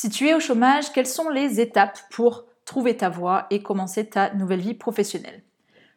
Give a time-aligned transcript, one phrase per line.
[0.00, 4.08] Si tu es au chômage, quelles sont les étapes pour trouver ta voie et commencer
[4.08, 5.42] ta nouvelle vie professionnelle?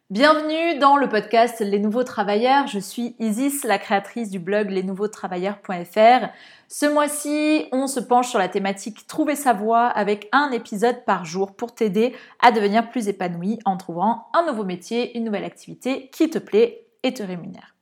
[0.09, 2.67] Bienvenue dans le podcast Les Nouveaux Travailleurs.
[2.67, 6.27] Je suis Isis, la créatrice du blog lesnouveautravailleurs.fr.
[6.67, 11.23] Ce mois-ci, on se penche sur la thématique Trouver sa voie avec un épisode par
[11.23, 16.09] jour pour t'aider à devenir plus épanoui en trouvant un nouveau métier, une nouvelle activité
[16.09, 17.72] qui te plaît et te rémunère.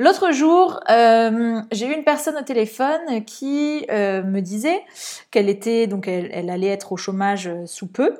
[0.00, 4.84] L'autre jour, euh, j'ai eu une personne au téléphone qui euh, me disait
[5.32, 8.16] qu'elle était donc elle, allait être au chômage euh, sous peu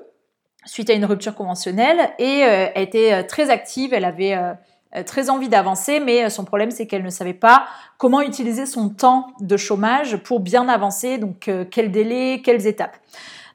[0.65, 4.37] suite à une rupture conventionnelle et elle était très active, elle avait
[5.06, 7.65] très envie d'avancer, mais son problème c'est qu'elle ne savait pas
[7.97, 12.98] comment utiliser son temps de chômage pour bien avancer, donc quel délai, quelles étapes.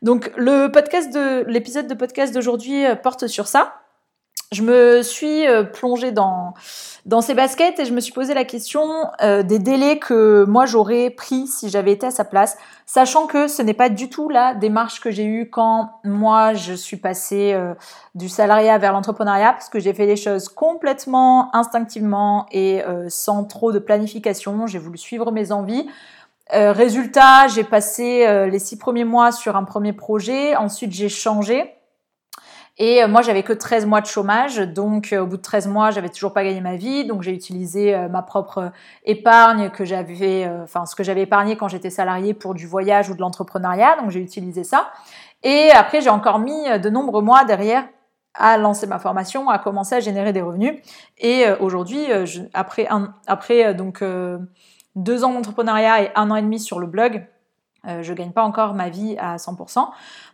[0.01, 3.82] Donc le podcast de l'épisode de podcast d'aujourd'hui porte sur ça
[4.53, 6.53] je me suis euh, plongée dans,
[7.05, 8.88] dans ces baskets et je me suis posé la question
[9.21, 13.48] euh, des délais que moi j'aurais pris si j'avais été à sa place, sachant que
[13.48, 17.54] ce n'est pas du tout la démarche que j'ai eue quand moi je suis passée
[17.54, 17.74] euh,
[18.15, 23.71] du salariat vers l'entrepreneuriat, parce que j'ai fait les choses complètement instinctivement et sans trop
[23.71, 25.87] de planification, j'ai voulu suivre mes envies.
[26.51, 31.74] résultat, j'ai passé les six premiers mois sur un premier projet, ensuite j'ai changé.
[32.77, 35.68] Et euh, moi, j'avais que 13 mois de chômage, donc euh, au bout de 13
[35.68, 38.71] mois, j'avais toujours pas gagné ma vie, donc j'ai utilisé euh, ma propre
[39.04, 43.15] épargne que j'avais, enfin ce que j'avais épargné quand j'étais salarié pour du voyage ou
[43.15, 44.91] de l'entrepreneuriat, donc j'ai utilisé ça.
[45.43, 47.85] Et après, j'ai encore mis de nombreux mois derrière
[48.34, 50.74] à lancer ma formation, à commencer à générer des revenus.
[51.20, 52.08] Et aujourd'hui,
[52.54, 54.02] après un, après donc
[54.96, 57.27] deux ans d'entrepreneuriat et un an et demi sur le blog,
[57.87, 59.87] euh, je gagne pas encore ma vie à 100%.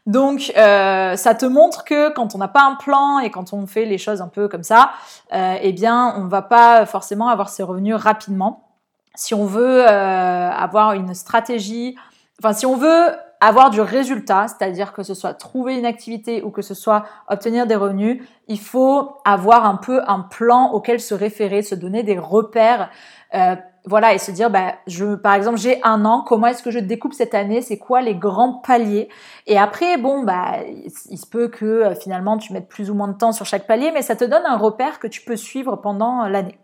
[0.06, 3.66] Donc euh, ça te montre que quand on n'a pas un plan et quand on
[3.68, 4.92] fait les choses un peu comme ça,
[5.34, 8.70] euh, eh bien on va pas forcément avoir ses revenus rapidement.
[9.16, 11.96] Si on veut euh, avoir une stratégie,
[12.40, 13.10] enfin si on veut
[13.42, 17.68] avoir du résultat, c'est-à-dire que ce soit trouver une activité ou que ce soit obtenir
[17.68, 22.18] des revenus, il faut avoir un peu un plan auquel se référer, se donner des
[22.18, 22.90] repères
[23.34, 26.72] euh, voilà, et se dire, bah, je, par exemple, j'ai un an, comment est-ce que
[26.72, 27.62] je découpe cette année?
[27.62, 29.10] C'est quoi les grands paliers?
[29.48, 33.08] Et après, bon, bah, il, se peut que euh, finalement tu mettes plus ou moins
[33.08, 35.78] de temps sur chaque palier, mais ça te donne un repère que tu peux suivre
[35.78, 36.58] pendant euh, l'année.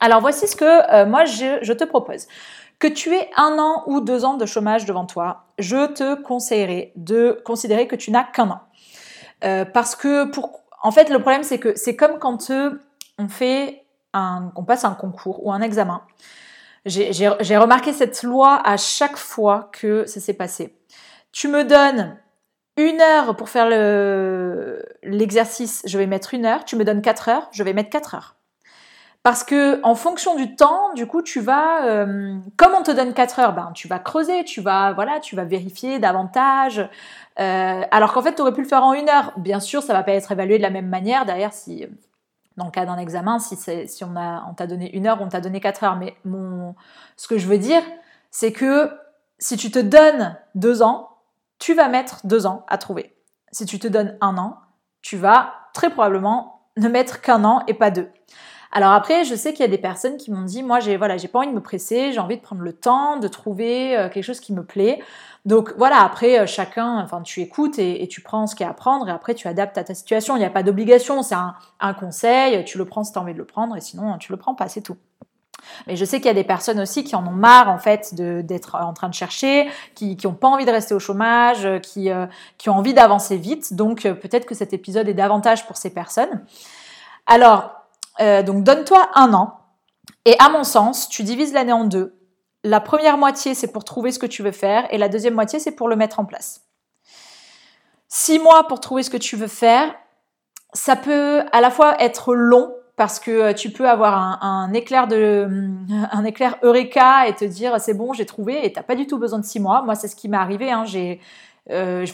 [0.00, 2.26] Alors voici ce que euh, moi je, je, te propose.
[2.78, 6.92] Que tu aies un an ou deux ans de chômage devant toi, je te conseillerais
[6.96, 8.60] de considérer que tu n'as qu'un an.
[9.72, 12.50] parce que pour, en fait, le problème c'est que c'est comme quand
[13.18, 13.81] on fait
[14.12, 16.02] un, on passe un concours ou un examen
[16.84, 20.76] j'ai remarqué cette loi à chaque fois que ça s'est passé.
[21.30, 22.16] Tu me donnes
[22.76, 23.68] une heure pour faire
[25.02, 26.64] l'exercice, je vais mettre une heure.
[26.64, 28.36] Tu me donnes quatre heures, je vais mettre quatre heures.
[29.22, 33.14] Parce que en fonction du temps, du coup, tu vas, euh, comme on te donne
[33.14, 36.88] quatre heures, ben tu vas creuser, tu vas, voilà, tu vas vérifier davantage.
[37.38, 39.32] Euh, alors qu'en fait, tu aurais pu le faire en une heure.
[39.36, 41.24] Bien sûr, ça va pas être évalué de la même manière.
[41.24, 41.86] Derrière, si
[42.56, 43.56] dans le cas d'un examen, si,
[44.04, 45.96] on, t'a donné une heure, on t'a donné quatre heures.
[45.96, 46.16] Mais
[47.16, 47.82] ce que je veux dire,
[48.30, 48.90] c'est que
[49.38, 51.08] si tu te donnes deux ans,
[51.58, 53.16] tu vas mettre deux ans à trouver.
[53.50, 54.58] Si tu te donnes un an,
[55.00, 58.08] tu vas très probablement ne mettre qu'un an et pas deux.
[58.74, 61.18] Alors après, je sais qu'il y a des personnes qui m'ont dit, moi, j'ai voilà,
[61.18, 64.08] j'ai pas envie de me presser, j'ai envie de prendre le temps, de trouver euh,
[64.08, 65.02] quelque chose qui me plaît.
[65.44, 68.70] Donc voilà, après, euh, chacun, enfin, tu écoutes et, tu prends ce qu'il y a
[68.70, 70.36] à prendre et après, tu adaptes à ta situation.
[70.36, 73.32] Il n'y a pas d'obligation, c'est un, conseil, tu le prends si tu as envie
[73.32, 74.96] de le prendre et sinon, tu le prends pas, c'est tout.
[75.86, 78.14] Mais je sais qu'il y a des personnes aussi qui en ont marre en fait
[78.14, 82.26] d'être en train de chercher, qui n'ont pas envie de rester au chômage, qui, euh,
[82.58, 83.74] qui ont envie d'avancer vite.
[83.74, 86.44] Donc peut-être que cet épisode est davantage pour ces personnes.
[87.26, 87.70] Alors,
[88.20, 89.58] euh, donne-toi un an.
[90.24, 92.14] Et à mon sens, tu divises l'année en deux.
[92.64, 95.58] La première moitié, c'est pour trouver ce que tu veux faire, et la deuxième moitié,
[95.58, 96.62] c'est pour le mettre en place.
[98.08, 99.94] Six mois pour trouver ce que tu veux faire,
[100.72, 105.08] ça peut à la fois être long parce que euh, tu peux avoir un, éclair
[105.08, 105.48] de
[106.12, 109.18] un éclair eureka et te dire c'est bon j'ai trouvé et t'as pas du tout
[109.18, 110.84] besoin de six mois moi c'est ce qui m'est arrivé hein.
[110.84, 111.20] j'ai
[111.70, 112.06] euh,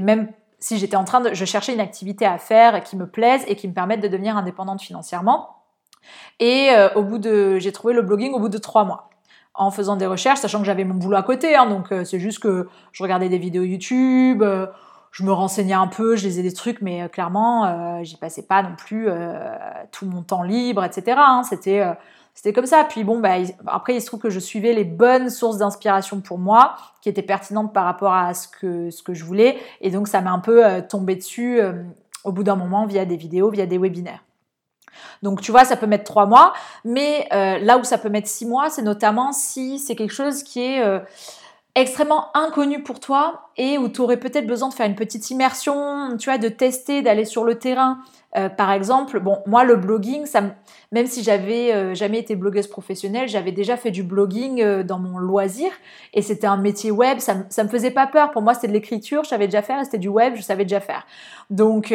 [0.00, 3.44] même si j'étais en train de, je cherchais une activité à faire qui me plaise
[3.46, 5.56] et qui me permette de devenir indépendante financièrement.
[6.40, 9.10] Et euh, au bout de, j'ai trouvé le blogging au bout de trois mois
[9.54, 11.56] en faisant des recherches, sachant que j'avais mon boulot à côté.
[11.56, 14.66] Hein, donc euh, c'est juste que je regardais des vidéos YouTube, euh,
[15.10, 18.76] je me renseignais un peu, je lisais des trucs, mais clairement, j'y passais pas non
[18.76, 19.08] plus
[19.90, 21.16] tout mon temps libre, etc.
[21.18, 22.84] Hein, c'était comme ça.
[22.88, 23.34] Puis bon, bah,
[23.66, 27.22] après, il se trouve que je suivais les bonnes sources d'inspiration pour moi, qui étaient
[27.22, 29.58] pertinentes par rapport à ce que, ce que je voulais.
[29.80, 31.82] Et donc, ça m'a un peu euh, tombé dessus euh,
[32.22, 34.22] au bout d'un moment via des vidéos, via des webinaires.
[35.22, 36.52] Donc, tu vois, ça peut mettre trois mois.
[36.84, 40.42] Mais euh, là où ça peut mettre six mois, c'est notamment si c'est quelque chose
[40.42, 40.82] qui est
[41.80, 46.16] extrêmement inconnu pour toi et où tu aurais peut-être besoin de faire une petite immersion,
[46.18, 47.98] tu vois, de tester, d'aller sur le terrain.
[48.36, 50.42] Euh, par exemple, bon, moi le blogging, ça,
[50.92, 54.98] même si j'avais euh, jamais été blogueuse professionnelle, j'avais déjà fait du blogging euh, dans
[54.98, 55.70] mon loisir
[56.12, 58.30] et c'était un métier web, ça, ça me faisait pas peur.
[58.32, 60.80] Pour moi, c'était de l'écriture, je savais déjà faire, c'était du web, je savais déjà
[60.80, 61.06] faire.
[61.48, 61.94] Donc,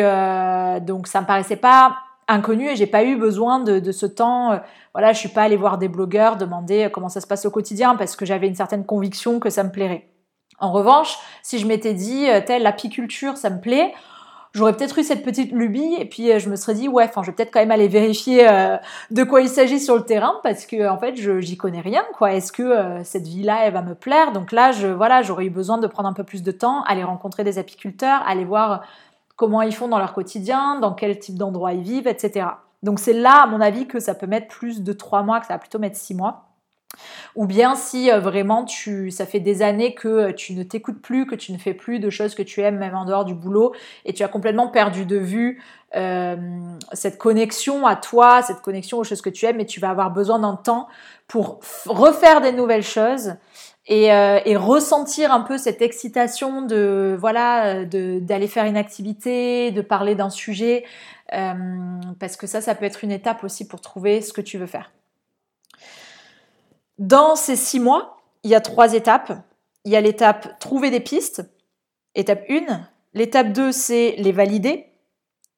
[0.86, 1.98] donc ça me paraissait pas
[2.28, 4.60] inconnu et j'ai pas eu besoin de, ce temps.
[4.94, 7.96] voilà, je suis pas allée voir des blogueurs demander comment ça se passe au quotidien
[7.96, 10.10] parce que j'avais une certaine conviction que ça me plairait.
[10.60, 13.94] En revanche, si je m'étais dit, telle l'apiculture, ça me plaît,
[14.54, 17.22] j'aurais peut-être eu cette petite lubie et puis euh, je me serais dit ouais, enfin
[17.24, 18.78] je vais peut-être quand même aller vérifier euh,
[19.12, 22.04] de quoi il s'agit sur le terrain parce que en fait je j'y connais rien
[22.18, 22.34] quoi.
[22.34, 24.32] Est-ce que euh, cette vie-là elle va me plaire?
[24.32, 27.04] Donc là je voilà j'aurais eu besoin de prendre un peu plus de temps, aller
[27.04, 28.84] rencontrer des apiculteurs, aller voir
[29.36, 32.48] comment ils font dans leur quotidien, dans quel type d'endroit ils vivent, etc.
[32.84, 35.48] Donc c'est là à mon avis que ça peut mettre plus de trois mois, que
[35.48, 36.53] ça va plutôt mettre six mois.
[37.36, 41.02] Ou bien si euh, vraiment tu, ça fait des années que euh, tu ne t'écoutes
[41.02, 43.34] plus, que tu ne fais plus de choses que tu aimes même en dehors du
[43.34, 43.74] boulot
[44.06, 45.62] et tu as complètement perdu de vue
[45.96, 46.36] euh,
[46.94, 50.12] cette connexion à toi, cette connexion aux choses que tu aimes et tu vas avoir
[50.12, 50.88] besoin d'un temps
[51.28, 53.36] pour refaire des nouvelles choses
[53.86, 60.16] et, et, ressentir un peu cette excitation de voilà d'aller faire une activité, de parler
[60.16, 60.86] d'un sujet
[61.30, 64.68] parce que ça ça peut être une étape aussi pour trouver ce que tu veux
[64.68, 64.90] faire.
[67.00, 69.34] Dans ces six mois, il y a trois étapes.
[69.86, 71.44] Il y a l'étape trouver des pistes,
[72.16, 72.82] étape 1.
[73.14, 74.86] L'étape 2, c'est les valider.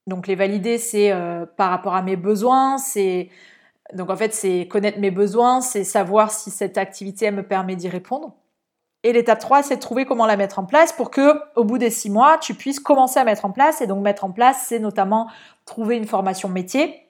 [0.08, 3.30] Donc les valider, c'est euh, par rapport à mes besoins, c'est
[3.94, 7.90] donc en fait c'est connaître mes besoins, c'est savoir si cette activité me permet d'y
[7.90, 8.34] répondre.
[9.04, 11.92] Et l'étape 3, c'est trouver comment la mettre en place pour que au bout des
[11.92, 13.82] six mois, tu puisses commencer à mettre en place.
[13.82, 15.30] Et donc mettre en place, c'est notamment
[15.66, 17.08] trouver une formation métier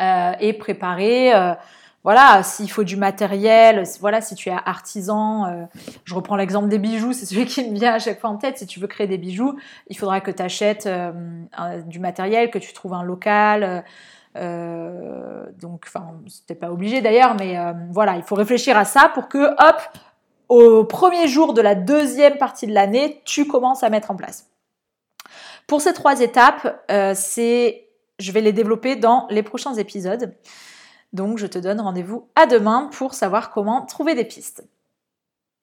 [0.00, 1.54] euh, et préparer euh,
[2.04, 5.64] voilà, s'il faut du matériel, voilà, si tu es artisan, euh,
[6.04, 8.58] je reprends l'exemple des bijoux, c'est celui qui me vient à chaque fois en tête.
[8.58, 9.56] Si tu veux créer des bijoux,
[9.86, 11.12] il faudra que tu achètes euh,
[11.86, 13.84] du matériel, que tu trouves un local.
[14.36, 17.56] Euh, donc, enfin, c'était pas obligé d'ailleurs, mais
[17.90, 19.82] voilà, il faut réfléchir à ça pour que, hop,
[20.48, 24.48] au premier jour de la deuxième partie de l'année, tu commences à mettre en place.
[25.68, 26.82] Pour ces trois étapes,
[27.14, 27.86] c'est,
[28.18, 30.34] je vais les développer dans les prochains épisodes.
[31.12, 34.64] Donc je te donne rendez-vous à demain pour savoir comment trouver des pistes.